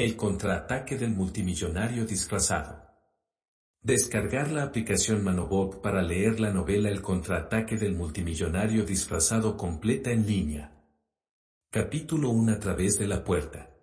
El 0.00 0.16
contraataque 0.16 0.96
del 0.96 1.10
multimillonario 1.10 2.06
disfrazado. 2.06 2.86
Descargar 3.82 4.50
la 4.50 4.62
aplicación 4.62 5.22
Manobot 5.22 5.82
para 5.82 6.00
leer 6.00 6.40
la 6.40 6.50
novela 6.54 6.88
El 6.88 7.02
contraataque 7.02 7.76
del 7.76 7.92
multimillonario 7.92 8.86
disfrazado 8.86 9.58
completa 9.58 10.10
en 10.10 10.26
línea. 10.26 10.72
Capítulo 11.70 12.30
1 12.30 12.50
a 12.50 12.58
través 12.58 12.98
de 12.98 13.08
la 13.08 13.22
puerta. 13.22 13.76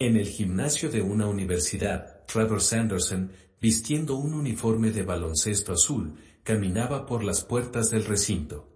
En 0.00 0.16
el 0.16 0.26
gimnasio 0.26 0.90
de 0.90 1.00
una 1.00 1.28
universidad, 1.28 2.26
Trevor 2.26 2.60
Sanderson, 2.60 3.30
vistiendo 3.60 4.16
un 4.16 4.34
uniforme 4.34 4.90
de 4.90 5.04
baloncesto 5.04 5.74
azul, 5.74 6.18
caminaba 6.42 7.06
por 7.06 7.22
las 7.22 7.44
puertas 7.44 7.88
del 7.90 8.04
recinto. 8.04 8.69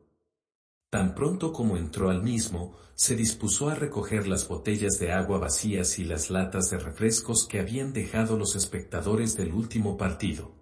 Tan 0.95 1.17
pronto 1.17 1.53
como 1.53 1.77
entró 1.77 2.09
al 2.09 2.23
mismo, 2.23 2.77
se 2.95 3.17
dispuso 3.17 3.69
a 3.69 3.75
recoger 3.75 4.29
las 4.29 4.47
botellas 4.47 5.01
de 5.01 5.11
agua 5.11 5.39
vacías 5.39 5.99
y 5.99 6.05
las 6.05 6.31
latas 6.31 6.71
de 6.71 6.79
refrescos 6.79 7.49
que 7.49 7.59
habían 7.59 7.93
dejado 7.93 8.39
los 8.39 8.55
espectadores 8.55 9.37
del 9.37 9.55
último 9.55 9.97
partido. 9.97 10.55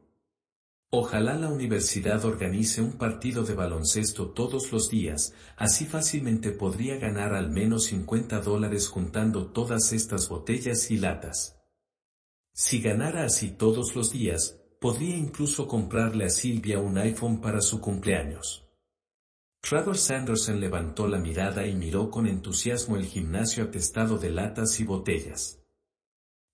Ojalá 0.91 1.35
la 1.35 1.51
universidad 1.51 2.25
organice 2.25 2.81
un 2.81 2.93
partido 2.93 3.45
de 3.45 3.53
baloncesto 3.53 4.31
todos 4.31 4.73
los 4.73 4.89
días, 4.89 5.35
así 5.59 5.85
fácilmente 5.85 6.51
podría 6.53 6.97
ganar 6.97 7.35
al 7.35 7.51
menos 7.51 7.85
50 7.85 8.41
dólares 8.41 8.89
juntando 8.89 9.49
todas 9.49 9.93
estas 9.93 10.31
botellas 10.31 10.91
y 10.91 10.97
latas. 10.97 11.61
Si 12.55 12.81
ganara 12.81 13.27
así 13.27 13.51
todos 13.51 13.95
los 13.95 14.11
días, 14.11 14.63
podría 14.81 15.15
incluso 15.15 15.69
comprarle 15.69 16.25
a 16.25 16.31
Silvia 16.31 16.81
un 16.81 16.97
iPhone 16.97 17.43
para 17.43 17.61
su 17.61 17.83
cumpleaños. 17.83 18.63
Trevor 19.63 19.97
Sanderson 19.97 20.61
levantó 20.61 21.07
la 21.07 21.19
mirada 21.19 21.67
y 21.67 21.75
miró 21.75 22.11
con 22.11 22.27
entusiasmo 22.27 22.97
el 22.97 23.07
gimnasio 23.07 23.65
atestado 23.65 24.19
de 24.19 24.31
latas 24.31 24.81
y 24.81 24.85
botellas. 24.85 25.61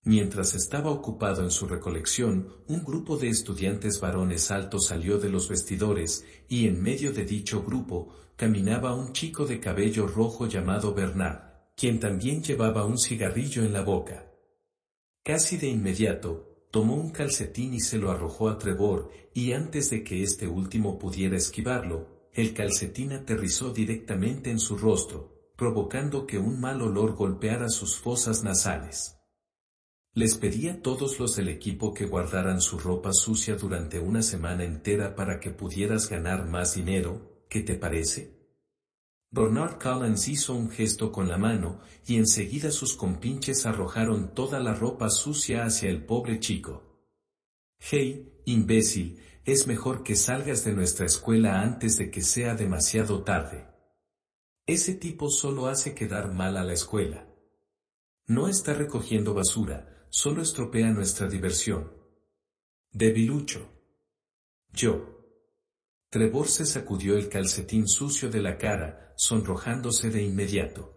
Mientras 0.05 0.55
estaba 0.55 0.91
ocupado 0.91 1.42
en 1.42 1.51
su 1.51 1.67
recolección, 1.67 2.53
un 2.69 2.84
grupo 2.84 3.17
de 3.17 3.29
estudiantes 3.29 3.98
varones 4.01 4.51
altos 4.51 4.86
salió 4.86 5.19
de 5.19 5.31
los 5.31 5.48
vestidores, 5.48 6.25
y 6.48 6.69
en 6.69 6.83
medio 6.83 7.12
de 7.12 7.25
dicho 7.25 7.62
grupo, 7.62 8.14
caminaba 8.36 8.95
un 8.95 9.12
chico 9.12 9.47
de 9.47 9.59
cabello 9.59 10.06
rojo 10.06 10.47
llamado 10.47 10.95
Bernard, 10.95 11.73
quien 11.75 11.98
también 11.98 12.42
llevaba 12.42 12.84
un 12.84 12.98
cigarrillo 12.98 13.64
en 13.64 13.73
la 13.73 13.83
boca. 13.83 14.31
Casi 15.25 15.56
de 15.56 15.69
inmediato, 15.69 16.67
tomó 16.70 16.95
un 16.95 17.11
calcetín 17.11 17.75
y 17.75 17.81
se 17.81 17.98
lo 17.98 18.11
arrojó 18.11 18.51
a 18.51 18.59
Trevor, 18.59 19.11
y 19.33 19.53
antes 19.53 19.91
de 19.91 20.05
que 20.05 20.23
este 20.23 20.47
último 20.47 20.98
pudiera 20.98 21.36
esquivarlo, 21.36 22.17
el 22.33 22.55
calcetín 22.55 23.12
aterrizó 23.12 23.73
directamente 23.73 24.51
en 24.51 24.59
su 24.59 24.77
rostro, 24.77 25.53
provocando 25.57 26.27
que 26.27 26.39
un 26.39 26.61
mal 26.61 26.83
olor 26.83 27.15
golpeara 27.15 27.69
sus 27.69 27.98
fosas 27.98 28.45
nasales. 28.45 29.19
Les 30.15 30.37
pedí 30.37 30.69
a 30.69 30.83
todos 30.83 31.19
los 31.20 31.37
del 31.37 31.48
equipo 31.48 31.95
que 31.95 32.07
guardaran 32.07 32.61
su 32.61 32.79
ropa 32.79 33.12
sucia 33.12 33.57
durante 33.57 34.01
una 34.01 34.23
semana 34.23 34.65
entera 34.65 35.15
para 35.15 35.39
que 35.39 35.51
pudieras 35.51 36.09
ganar 36.09 36.48
más 36.48 36.75
dinero, 36.75 37.45
¿qué 37.48 37.61
te 37.61 37.75
parece? 37.75 38.39
Bernard 39.31 39.79
Collins 39.79 40.27
hizo 40.29 40.55
un 40.55 40.70
gesto 40.70 41.13
con 41.13 41.29
la 41.29 41.37
mano, 41.37 41.81
y 42.07 42.17
enseguida 42.17 42.70
sus 42.70 42.95
compinches 42.95 43.67
arrojaron 43.67 44.33
toda 44.35 44.59
la 44.59 44.75
ropa 44.75 45.11
sucia 45.11 45.65
hacia 45.65 45.91
el 45.91 46.05
pobre 46.05 46.41
chico. 46.41 46.83
Hey, 47.79 48.41
imbécil, 48.47 49.20
es 49.49 49.67
mejor 49.67 50.03
que 50.03 50.15
salgas 50.15 50.63
de 50.67 50.75
nuestra 50.75 51.07
escuela 51.07 51.63
antes 51.63 51.97
de 51.97 52.11
que 52.11 52.21
sea 52.21 52.55
demasiado 52.55 53.23
tarde. 53.23 53.67
Ese 54.67 54.93
tipo 54.95 55.31
solo 55.31 55.69
hace 55.69 55.95
quedar 55.95 56.35
mal 56.35 56.59
a 56.59 56.65
la 56.65 56.75
escuela. 56.75 57.27
No 58.27 58.49
está 58.49 58.75
recogiendo 58.75 59.33
basura, 59.33 60.07
solo 60.11 60.43
estropea 60.43 60.91
nuestra 60.91 61.29
diversión. 61.29 61.91
Debilucho. 62.93 63.73
Yo. 64.70 65.17
Trevor 66.11 66.48
se 66.48 66.67
sacudió 66.67 67.17
el 67.17 67.31
calcetín 67.31 67.89
sucio 67.89 68.29
de 68.29 68.42
la 68.42 68.58
cara, 68.58 69.14
sonrojándose 69.17 70.11
de 70.11 70.25
inmediato. 70.25 70.95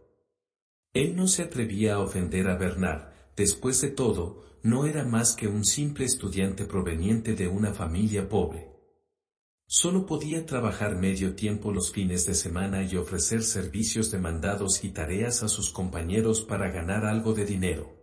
Él 0.92 1.16
no 1.16 1.30
se 1.30 1.44
atrevía 1.44 1.94
a 1.94 2.00
ofender 2.00 2.50
a 2.50 2.58
Bernard, 2.58 3.14
después 3.38 3.80
de 3.80 3.92
todo, 3.92 4.44
no 4.64 4.86
era 4.86 5.04
más 5.04 5.36
que 5.36 5.48
un 5.48 5.66
simple 5.66 6.06
estudiante 6.06 6.66
proveniente 6.66 7.34
de 7.34 7.48
una 7.48 7.74
familia 7.74 8.30
pobre. 8.30 8.72
Solo 9.66 10.06
podía 10.06 10.46
trabajar 10.46 10.98
medio 10.98 11.34
tiempo 11.34 11.72
los 11.72 11.92
fines 11.92 12.26
de 12.26 12.36
semana 12.36 12.84
y 12.84 12.98
ofrecer 12.98 13.42
servicios 13.42 14.12
demandados 14.12 14.84
y 14.84 14.90
tareas 14.90 15.44
a 15.44 15.48
sus 15.48 15.70
compañeros 15.70 16.42
para 16.42 16.70
ganar 16.70 17.06
algo 17.06 17.34
de 17.34 17.46
dinero. 17.46 18.02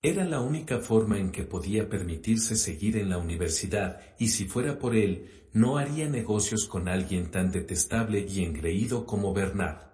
Era 0.00 0.24
la 0.24 0.40
única 0.40 0.78
forma 0.78 1.18
en 1.18 1.32
que 1.32 1.42
podía 1.42 1.88
permitirse 1.88 2.54
seguir 2.54 2.96
en 2.96 3.10
la 3.10 3.18
universidad, 3.18 4.00
y 4.18 4.28
si 4.28 4.44
fuera 4.44 4.78
por 4.78 4.94
él, 4.94 5.48
no 5.52 5.76
haría 5.76 6.08
negocios 6.08 6.66
con 6.66 6.88
alguien 6.88 7.32
tan 7.32 7.50
detestable 7.50 8.24
y 8.28 8.44
engreído 8.44 9.04
como 9.04 9.34
Bernard. 9.34 9.87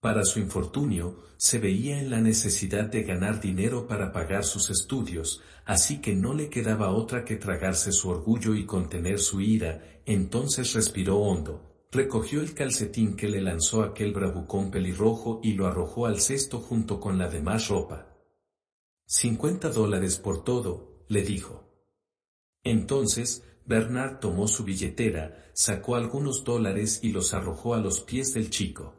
Para 0.00 0.24
su 0.24 0.38
infortunio, 0.38 1.16
se 1.36 1.58
veía 1.58 1.98
en 1.98 2.10
la 2.10 2.20
necesidad 2.20 2.84
de 2.84 3.02
ganar 3.02 3.40
dinero 3.40 3.88
para 3.88 4.12
pagar 4.12 4.44
sus 4.44 4.70
estudios, 4.70 5.42
así 5.64 6.00
que 6.00 6.14
no 6.14 6.34
le 6.34 6.50
quedaba 6.50 6.90
otra 6.90 7.24
que 7.24 7.34
tragarse 7.34 7.90
su 7.90 8.08
orgullo 8.08 8.54
y 8.54 8.64
contener 8.64 9.18
su 9.18 9.40
ira, 9.40 10.02
entonces 10.06 10.72
respiró 10.74 11.18
hondo, 11.18 11.86
recogió 11.90 12.40
el 12.40 12.54
calcetín 12.54 13.16
que 13.16 13.28
le 13.28 13.40
lanzó 13.40 13.82
aquel 13.82 14.12
bravucón 14.12 14.70
pelirrojo 14.70 15.40
y 15.42 15.54
lo 15.54 15.66
arrojó 15.66 16.06
al 16.06 16.20
cesto 16.20 16.60
junto 16.60 17.00
con 17.00 17.18
la 17.18 17.28
demás 17.28 17.68
ropa. 17.68 18.16
Cincuenta 19.04 19.70
dólares 19.70 20.18
por 20.18 20.44
todo, 20.44 21.04
le 21.08 21.22
dijo. 21.22 21.64
Entonces, 22.62 23.42
Bernard 23.66 24.20
tomó 24.20 24.46
su 24.46 24.62
billetera, 24.62 25.50
sacó 25.54 25.96
algunos 25.96 26.44
dólares 26.44 27.00
y 27.02 27.10
los 27.10 27.34
arrojó 27.34 27.74
a 27.74 27.80
los 27.80 28.00
pies 28.00 28.32
del 28.32 28.50
chico. 28.50 28.97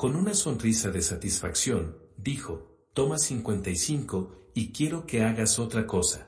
Con 0.00 0.16
una 0.16 0.32
sonrisa 0.32 0.90
de 0.90 1.02
satisfacción, 1.02 1.98
dijo, 2.16 2.88
toma 2.94 3.18
55, 3.18 4.50
y 4.54 4.72
quiero 4.72 5.04
que 5.04 5.20
hagas 5.20 5.58
otra 5.58 5.86
cosa. 5.86 6.26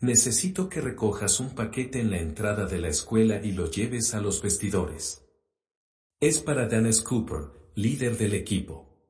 Necesito 0.00 0.70
que 0.70 0.80
recojas 0.80 1.38
un 1.38 1.54
paquete 1.54 2.00
en 2.00 2.10
la 2.10 2.18
entrada 2.18 2.64
de 2.64 2.78
la 2.78 2.88
escuela 2.88 3.44
y 3.44 3.52
lo 3.52 3.70
lleves 3.70 4.14
a 4.14 4.22
los 4.22 4.40
vestidores. 4.40 5.22
Es 6.18 6.40
para 6.40 6.66
Dennis 6.66 7.02
Cooper, 7.02 7.50
líder 7.74 8.16
del 8.16 8.32
equipo. 8.32 9.06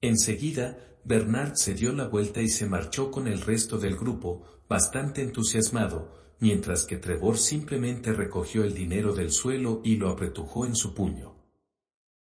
Enseguida, 0.00 0.98
Bernard 1.04 1.54
se 1.54 1.74
dio 1.74 1.92
la 1.92 2.08
vuelta 2.08 2.42
y 2.42 2.48
se 2.48 2.66
marchó 2.66 3.12
con 3.12 3.28
el 3.28 3.40
resto 3.40 3.78
del 3.78 3.94
grupo, 3.96 4.64
bastante 4.68 5.22
entusiasmado, 5.22 6.34
mientras 6.40 6.86
que 6.86 6.96
Trevor 6.96 7.38
simplemente 7.38 8.12
recogió 8.12 8.64
el 8.64 8.74
dinero 8.74 9.14
del 9.14 9.30
suelo 9.30 9.80
y 9.84 9.94
lo 9.94 10.08
apretujó 10.08 10.66
en 10.66 10.74
su 10.74 10.92
puño. 10.92 11.39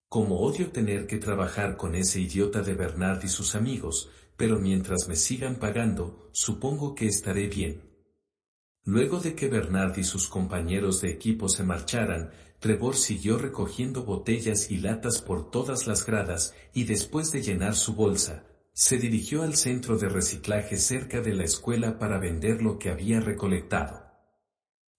Como 0.09 0.41
odio 0.41 0.71
tener 0.71 1.07
que 1.07 1.19
trabajar 1.19 1.77
con 1.77 1.95
ese 1.95 2.21
idiota 2.21 2.63
de 2.63 2.75
Bernard 2.75 3.25
y 3.25 3.29
sus 3.29 3.55
amigos, 3.55 4.09
pero 4.37 4.59
mientras 4.59 5.09
me 5.09 5.17
sigan 5.17 5.57
pagando, 5.57 6.31
supongo 6.33 6.95
que 6.95 7.07
estaré 7.07 7.49
bien. 7.49 7.83
Luego 8.85 9.19
de 9.19 9.35
que 9.35 9.49
Bernard 9.49 9.99
y 9.99 10.05
sus 10.05 10.29
compañeros 10.29 11.01
de 11.01 11.11
equipo 11.11 11.49
se 11.49 11.65
marcharan, 11.65 12.31
Trevor 12.61 12.95
siguió 12.97 13.37
recogiendo 13.37 14.05
botellas 14.05 14.71
y 14.71 14.79
latas 14.79 15.21
por 15.21 15.51
todas 15.51 15.89
las 15.89 16.07
gradas 16.07 16.55
y 16.73 16.85
después 16.85 17.33
de 17.33 17.43
llenar 17.43 17.75
su 17.75 17.95
bolsa, 17.95 18.45
se 18.73 18.99
dirigió 18.99 19.43
al 19.43 19.57
centro 19.57 19.99
de 19.99 20.09
reciclaje 20.09 20.77
cerca 20.77 21.21
de 21.21 21.35
la 21.35 21.45
escuela 21.45 21.99
para 21.99 22.19
vender 22.19 22.63
lo 22.63 22.79
que 22.79 22.91
había 22.91 23.21
recolectado. 23.21 24.05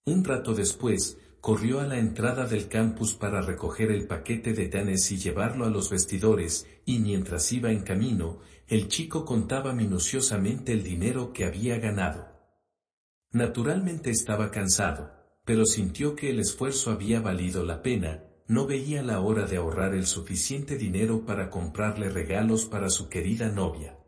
Un 0.04 0.24
rato 0.24 0.52
después, 0.54 1.16
corrió 1.40 1.80
a 1.80 1.86
la 1.86 1.98
entrada 1.98 2.46
del 2.46 2.68
campus 2.68 3.14
para 3.14 3.40
recoger 3.40 3.90
el 3.90 4.06
paquete 4.06 4.52
de 4.52 4.68
Danes 4.68 5.10
y 5.12 5.18
llevarlo 5.18 5.64
a 5.64 5.70
los 5.70 5.90
vestidores, 5.90 6.66
y 6.84 6.98
mientras 6.98 7.52
iba 7.52 7.70
en 7.70 7.82
camino, 7.82 8.40
el 8.66 8.88
chico 8.88 9.24
contaba 9.24 9.72
minuciosamente 9.72 10.72
el 10.72 10.82
dinero 10.82 11.32
que 11.32 11.44
había 11.44 11.78
ganado. 11.78 12.28
Naturalmente 13.32 14.10
estaba 14.10 14.50
cansado, 14.50 15.12
pero 15.44 15.64
sintió 15.64 16.14
que 16.14 16.30
el 16.30 16.40
esfuerzo 16.40 16.90
había 16.90 17.20
valido 17.20 17.64
la 17.64 17.82
pena, 17.82 18.24
no 18.46 18.66
veía 18.66 19.02
la 19.02 19.20
hora 19.20 19.46
de 19.46 19.56
ahorrar 19.56 19.94
el 19.94 20.06
suficiente 20.06 20.76
dinero 20.76 21.24
para 21.24 21.50
comprarle 21.50 22.08
regalos 22.08 22.64
para 22.64 22.90
su 22.90 23.08
querida 23.08 23.48
novia. 23.48 23.98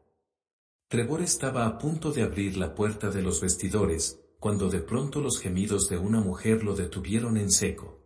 Trevor 0.89 1.23
estaba 1.23 1.67
a 1.67 1.79
punto 1.79 2.11
de 2.11 2.23
abrir 2.23 2.57
la 2.57 2.75
puerta 2.75 3.11
de 3.11 3.23
los 3.23 3.41
vestidores, 3.41 4.20
cuando 4.41 4.71
de 4.71 4.81
pronto 4.81 5.21
los 5.21 5.39
gemidos 5.39 5.89
de 5.89 5.99
una 5.99 6.21
mujer 6.21 6.65
lo 6.65 6.75
detuvieron 6.75 7.37
en 7.37 7.51
seco. 7.51 8.01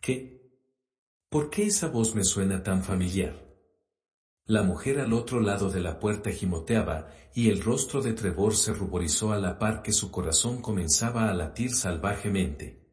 ¿Qué? 0.00 0.50
¿Por 1.30 1.50
qué 1.50 1.66
esa 1.66 1.88
voz 1.88 2.14
me 2.14 2.24
suena 2.24 2.62
tan 2.62 2.82
familiar? 2.82 3.46
La 4.44 4.62
mujer 4.62 5.00
al 5.00 5.12
otro 5.12 5.40
lado 5.40 5.70
de 5.70 5.80
la 5.80 5.98
puerta 5.98 6.30
gimoteaba, 6.30 7.10
y 7.34 7.48
el 7.48 7.62
rostro 7.62 8.02
de 8.02 8.12
Trevor 8.12 8.54
se 8.54 8.72
ruborizó 8.72 9.32
a 9.32 9.38
la 9.38 9.58
par 9.58 9.82
que 9.82 9.92
su 9.92 10.10
corazón 10.10 10.60
comenzaba 10.62 11.28
a 11.28 11.34
latir 11.34 11.74
salvajemente. 11.74 12.84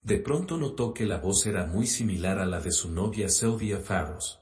De 0.00 0.18
pronto 0.18 0.56
notó 0.56 0.92
que 0.92 1.06
la 1.06 1.18
voz 1.18 1.46
era 1.46 1.66
muy 1.66 1.86
similar 1.86 2.38
a 2.38 2.46
la 2.46 2.60
de 2.60 2.72
su 2.72 2.90
novia 2.90 3.28
Sylvia 3.28 3.78
Farros. 3.78 4.40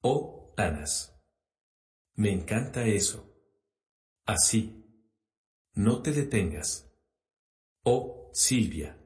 Oh, 0.00 0.54
Anas. 0.56 1.18
Me 2.14 2.30
encanta 2.30 2.86
eso. 2.86 3.26
Así. 4.26 4.89
No 5.80 6.02
te 6.02 6.12
detengas. 6.12 6.92
Oh, 7.84 8.30
Silvia. 8.34 8.98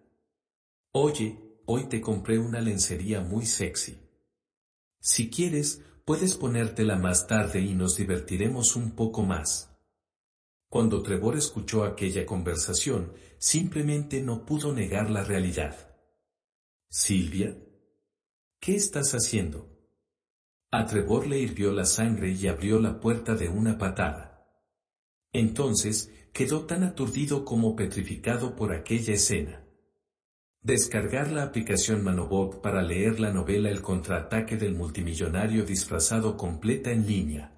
Oye, 0.91 1.61
hoy 1.67 1.85
te 1.89 2.01
compré 2.01 2.37
una 2.37 2.61
lencería 2.61 3.21
muy 3.21 3.47
sexy. 3.47 3.97
Si 4.99 5.31
quieres, 5.31 5.83
puedes 6.05 6.35
ponértela 6.35 6.97
más 6.97 7.29
tarde 7.29 7.61
y 7.61 7.77
nos 7.77 7.97
divertiremos 7.97 8.75
un 8.75 8.97
poco 8.97 9.23
más. 9.23 9.71
Cuando 10.69 11.01
Trevor 11.01 11.37
escuchó 11.37 11.85
aquella 11.85 12.27
conversación, 12.27 13.13
simplemente 13.39 14.21
no 14.21 14.45
pudo 14.45 14.73
negar 14.73 15.11
la 15.11 15.23
realidad. 15.23 15.97
Silvia, 16.89 17.57
¿qué 18.59 18.75
estás 18.75 19.13
haciendo? 19.13 19.79
A 20.73 20.87
Trevor 20.87 21.29
le 21.29 21.39
hirvió 21.39 21.71
la 21.71 21.85
sangre 21.85 22.33
y 22.33 22.49
abrió 22.49 22.81
la 22.81 22.99
puerta 22.99 23.37
de 23.37 23.49
una 23.49 23.79
patada. 23.79 24.33
Entonces, 25.33 26.11
quedó 26.35 26.67
tan 26.67 26.83
aturdido 26.83 27.45
como 27.45 27.77
petrificado 27.77 28.57
por 28.57 28.73
aquella 28.73 29.15
escena. 29.15 29.65
Descargar 30.63 31.31
la 31.31 31.45
aplicación 31.45 32.03
Manobot 32.03 32.61
para 32.61 32.83
leer 32.83 33.21
la 33.21 33.33
novela 33.33 33.71
El 33.71 33.83
contraataque 33.83 34.57
del 34.57 34.75
multimillonario 34.75 35.65
disfrazado 35.65 36.37
completa 36.37 36.91
en 36.91 37.07
línea. 37.07 37.54